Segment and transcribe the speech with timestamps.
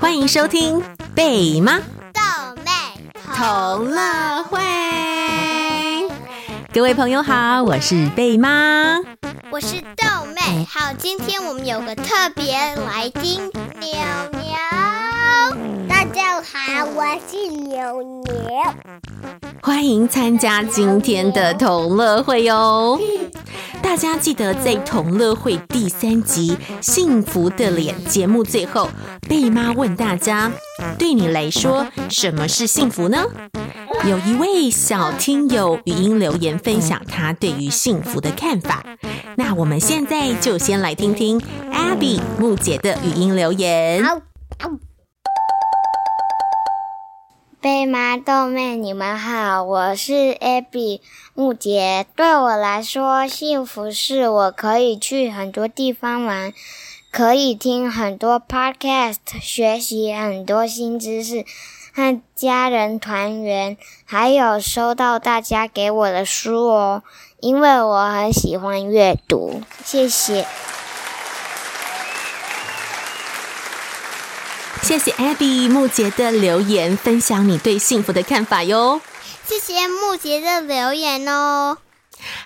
[0.00, 0.82] 欢迎收听
[1.14, 2.70] 贝妈豆妹
[3.34, 4.58] 同乐会。
[6.72, 8.98] 各位朋友好，我是贝妈，
[9.50, 10.66] 我是豆妹。
[10.68, 13.90] 好，今天我们有个特别来宾，牛
[15.26, 15.86] 牛。
[15.88, 18.24] 大家好，我是牛牛。
[19.60, 23.00] 欢迎参加今天的同乐会哟！
[23.82, 28.88] 大家记得在同乐会第三集《幸福的脸》节目最后，
[29.28, 30.52] 贝妈问大家：
[30.98, 33.24] 对你来说，什么是幸福呢？
[34.06, 38.84] 有一位小听友语音留言分享他对于幸福的看法。
[39.36, 41.40] 那我们现在就先来听听
[41.72, 44.04] Abby 木姐的语音留言。
[47.66, 47.76] 好，好。
[47.76, 51.00] 贝妈豆妹，你们好，我是 Abby
[51.34, 52.06] 木杰。
[52.14, 56.52] 对我来说，幸福是我可以去很多地方玩，
[57.10, 61.44] 可以听很多 podcast，学习很多新知识，
[61.92, 67.02] 和家人团圆，还有收到大家给我的书哦，
[67.40, 69.60] 因为我很喜欢阅读。
[69.84, 70.46] 谢谢。
[74.86, 79.00] 谢谢 Abby 木杰的留言，分享你对幸福的看法哟。
[79.44, 81.78] 谢谢木杰的留言哦。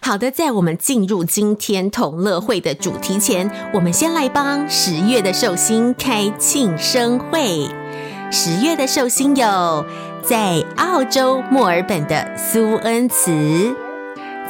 [0.00, 7.68] 好的，在我们进入今天同乐会的主题前，我们先来帮十月的寿星开庆生会。
[8.32, 9.84] 十月的寿星有
[10.24, 13.76] 在澳洲墨尔本的苏恩慈，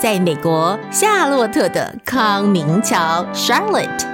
[0.00, 4.06] 在美国夏洛特的康明乔 Charlotte，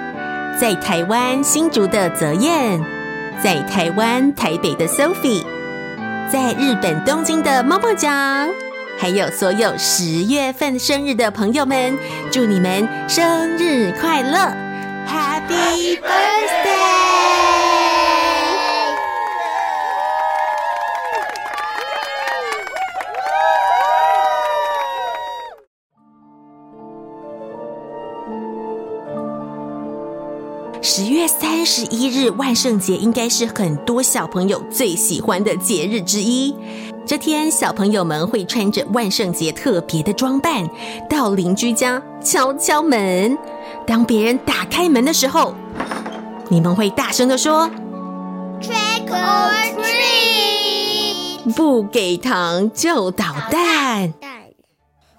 [0.59, 2.96] 在台湾新竹的泽燕。
[3.43, 5.45] 在台湾台北的 Sophie，
[6.33, 8.49] 在日本东京的猫猫酱，
[8.99, 11.97] 还有所有十月份生日的朋友们，
[12.33, 14.39] 祝你们生日快乐
[15.07, 16.36] ，Happy Birthday！
[31.27, 36.55] 三十一日，万圣节应该是很多小朋友最喜欢的节日之一。
[37.05, 40.69] 这天，小朋友们会穿着万圣节特别的装扮，
[41.09, 43.37] 到邻居家敲敲门。
[43.87, 45.55] 当别人打开门的时候，
[46.49, 47.69] 你们会大声地说
[48.61, 54.13] ：“Trick or treat！” 不给糖就捣蛋。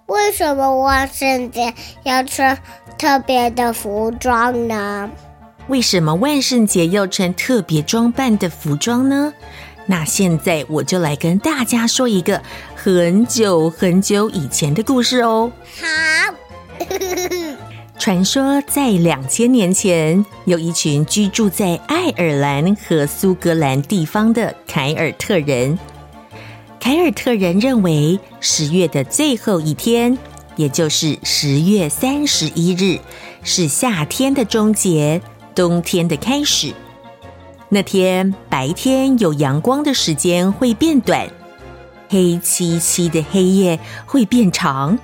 [0.07, 2.57] 为什么万圣节要穿
[2.97, 5.09] 特别的服装呢？
[5.67, 9.33] 为什么万圣节要穿特别装扮的服装呢？
[9.85, 12.41] 那现在我就来跟大家说一个
[12.75, 15.51] 很久很久以前的故事哦。
[15.79, 16.33] 好，
[17.97, 25.77] 传说在两千年前，有一群居住在爱尔兰和苏格兰地方的凯尔特人。
[26.79, 30.17] 凯尔特人认为十月的最后一天，
[30.55, 32.99] 也就是十月三十一日，
[33.43, 35.21] 是夏天的终结。
[35.57, 36.71] 冬天的开始，
[37.69, 41.27] 那天白天有阳光的时间会变短，
[42.09, 44.99] 黑漆漆的黑夜会变长。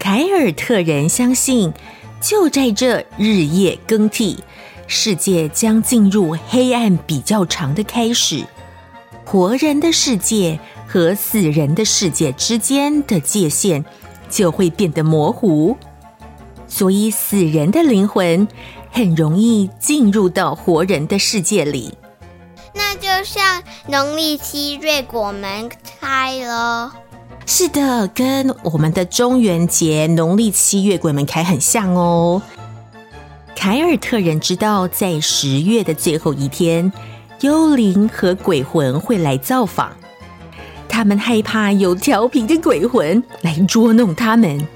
[0.00, 1.72] 凯尔特人相信，
[2.20, 4.42] 就在这日夜更替，
[4.88, 8.44] 世界将进入黑暗比较长的开始，
[9.24, 10.58] 活人的世界
[10.88, 13.84] 和死人的世界之间的界限
[14.28, 15.76] 就会变得模糊，
[16.66, 18.48] 所以死人的灵魂。
[18.96, 21.92] 很容易进入到活人的世界里，
[22.72, 25.68] 那就像农历七月鬼门
[26.00, 26.94] 开了。
[27.44, 32.40] 是的，跟我们的中元节农历七月鬼门开很像哦。
[33.54, 36.90] 凯尔特人知道，在十月的最后一天，
[37.42, 39.94] 幽灵和鬼魂会来造访，
[40.88, 44.66] 他们害怕有调皮的鬼魂来捉弄他们。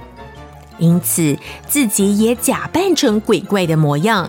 [0.80, 1.38] 因此，
[1.68, 4.28] 自己也假扮成鬼怪的模样，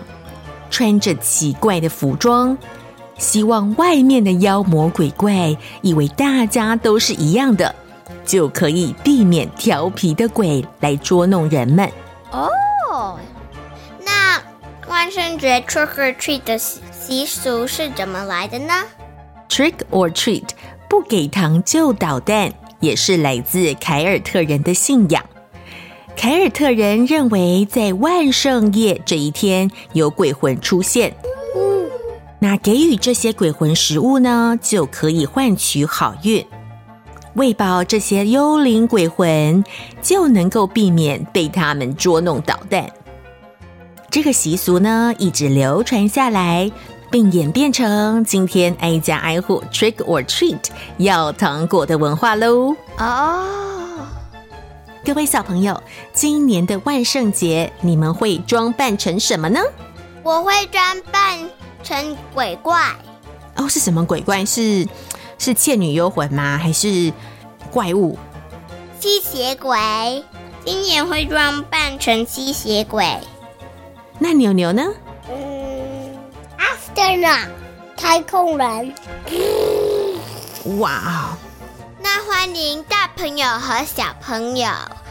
[0.70, 2.56] 穿着奇怪的服装，
[3.18, 7.74] 希望外面的妖魔鬼怪以为大家都是一样的，
[8.24, 11.90] 就可以避免调皮的鬼来捉弄人们。
[12.30, 13.18] 哦，
[14.04, 14.40] 那
[14.88, 18.74] 万圣节 trick or treat 的习俗是怎么来的呢
[19.48, 20.50] ？Trick or treat，
[20.88, 25.24] 不给糖就捣蛋，也是来自凯尔特人的信仰。
[26.16, 31.14] 凯尔特人认为，在万圣夜这一天有鬼魂出现，
[32.38, 36.44] 那给予这些鬼魂食物呢，就可以换取好运。
[37.34, 39.64] 喂饱这些幽灵鬼魂，
[40.00, 42.88] 就能够避免被他们捉弄捣蛋。
[44.10, 46.70] 这个习俗呢，一直流传下来，
[47.10, 50.58] 并演变成今天挨家挨户 trick or treat
[50.98, 52.76] 要糖果的文化喽。
[52.98, 53.71] 哦，
[55.04, 55.82] 各位小朋友，
[56.12, 59.60] 今年的万圣节你们会装扮成什么呢？
[60.22, 61.50] 我会装扮
[61.82, 62.80] 成鬼怪。
[63.56, 64.44] 哦，是什么鬼怪？
[64.44, 64.86] 是
[65.38, 66.56] 是倩女幽魂吗？
[66.56, 67.12] 还是
[67.72, 68.16] 怪物？
[69.00, 70.24] 吸血鬼。
[70.64, 73.04] 今年会装扮成吸血鬼。
[74.20, 74.84] 那牛牛呢？
[75.28, 76.16] 嗯
[76.56, 77.48] ，Astronaut，
[77.96, 78.94] 太空人。
[80.78, 81.36] 哇！
[82.44, 84.68] 欢迎大朋友和小朋友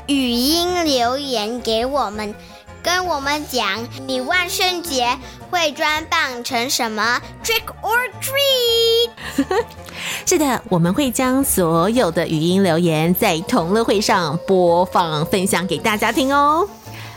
[0.08, 2.36] 语音留言给我们，
[2.84, 5.18] 跟我们讲你万圣节
[5.50, 9.64] 会装扮成什么？Trick or treat？
[10.28, 16.68] 是的，我们会将所有的语音留言在同乐会上播放，分享给大家听哦。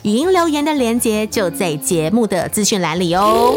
[0.03, 3.53] 语音留言的连接就在节目的资讯栏里哦。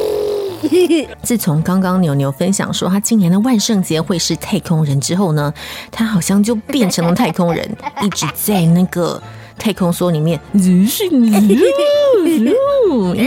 [1.24, 5.54] 自从刚刚牛牛分享说他今年的万圣节会是太空人之后呢，
[5.92, 7.70] 他好像就变成了太空人，
[8.02, 9.22] 一直在那个
[9.58, 10.86] 太空梭里面， 一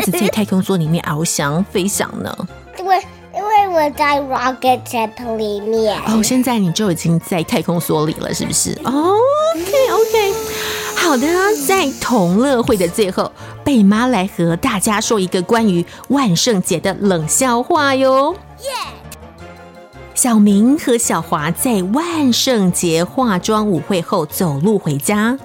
[0.01, 2.35] 直在太空梭里面翱翔飞翔呢。
[2.79, 2.97] 因为
[3.35, 5.97] 因为我在 rocket jet 里面。
[6.07, 8.71] 哦，现在你就已经在太空梭里了，是不是？
[8.85, 9.15] 哦
[9.55, 10.33] ，OK OK。
[11.11, 11.27] 好的，
[11.67, 13.33] 在同乐会的最后，
[13.65, 18.33] 贝妈来和大家说一个关于万圣节的冷笑话哟。
[20.15, 25.37] 小明和小华在万圣节化妆舞会后走路回家，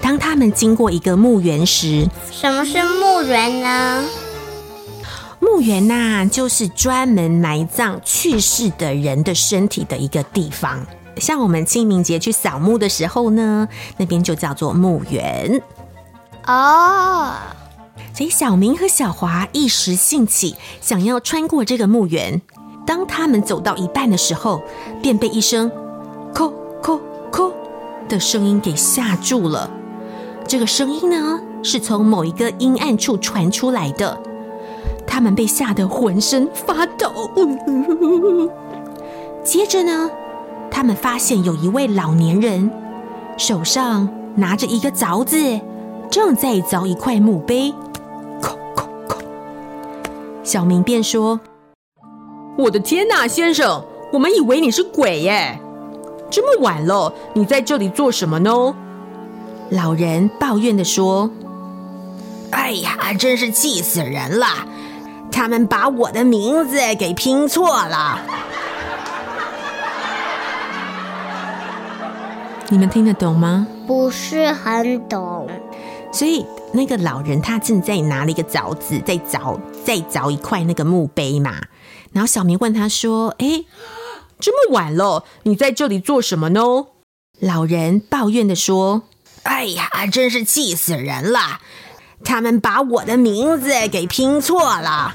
[0.00, 4.02] 当他们经过一个墓园时，什么是墓园呢？
[5.40, 10.86] 墓园呐，就是专门埋葬去世的人的身体的一个地方。
[11.16, 15.62] 像我们清明节去扫墓的时候呢，那边就叫做墓园
[16.46, 17.32] 哦。
[18.14, 22.40] 所以小明和小华一时兴起，想要穿过这个墓园。
[22.86, 24.62] 当他们走到一半的时候，
[25.00, 25.70] 便被一声
[26.34, 26.98] “叩叩
[27.30, 27.52] 叩”
[28.08, 29.70] 的声音给吓住了。
[30.46, 34.20] 这个声音呢，是从某一个阴暗处传出来的。
[35.06, 37.30] 他们被吓得浑身发抖。
[39.44, 40.10] 接着呢，
[40.72, 42.68] 他们发现有一位老年人
[43.36, 45.60] 手上拿着一个凿子，
[46.10, 47.72] 正在凿一块墓碑。
[50.42, 51.38] 小明便说
[52.58, 55.60] ：“我的天哪，先生，我们以为你是鬼耶！
[56.30, 58.74] 这么晚了，你在这里做什么呢？”
[59.70, 61.30] 老人抱怨的说
[62.50, 64.46] ：“哎呀，真是气死人了！
[65.30, 68.18] 他们把我的名字给拼错了。”
[72.72, 73.66] 你们听得懂吗？
[73.86, 75.46] 不是很懂。
[76.10, 81.54] 所以那个老人他正在拿了一个凿子，在凿，在凿一块那个墓碑嘛。
[82.12, 83.66] 然后小明问他说：“哎，
[84.40, 86.62] 这么晚了，你在这里做什么呢？”
[87.40, 89.02] 老人抱怨的说
[89.44, 91.60] ：“哎呀，真是气死人了！
[92.24, 95.14] 他们把我的名字给拼错了。”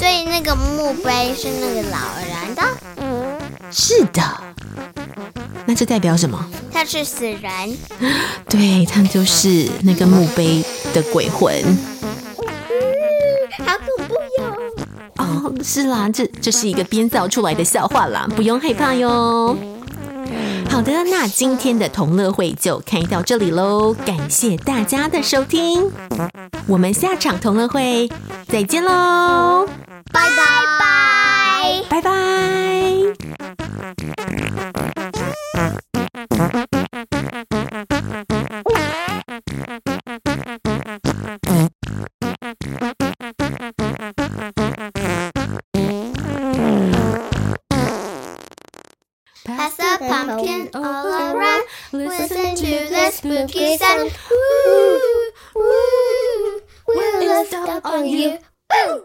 [0.00, 2.62] 所以那个墓碑是那个老人的？
[3.70, 4.20] 是的。
[5.66, 6.44] 那这代表什么？
[6.72, 7.76] 他是死人，
[8.48, 11.52] 对，他就是那个墓碑的鬼魂。
[13.58, 14.54] 好恐怖哟！
[15.18, 19.56] 哦，是啦，这这是一个编造出来的笑话啦，不用害怕哟。
[20.68, 25.92] 好的，那今天的同乐会就开到这里喽，感谢大家的收听，
[26.66, 28.10] 我们下场同乐会
[28.48, 29.68] 再见喽，
[30.10, 30.42] 拜拜
[30.80, 32.12] 拜拜拜。
[49.44, 51.64] Pass the pumpkin all around.
[51.92, 54.12] Listen to the spooky sound.
[54.30, 55.00] Woo,
[55.56, 58.38] woo, we'll stop on you.
[58.86, 59.04] Woo!